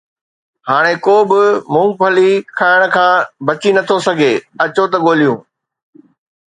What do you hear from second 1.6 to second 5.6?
مونگ پھلي کائڻ کان بچي نٿو سگهي، اچو ته ڳولهيون